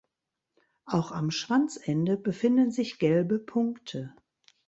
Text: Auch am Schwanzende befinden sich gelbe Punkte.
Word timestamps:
Auch 0.87 1.11
am 1.11 1.29
Schwanzende 1.29 2.17
befinden 2.17 2.71
sich 2.71 2.97
gelbe 2.97 3.37
Punkte. 3.37 4.15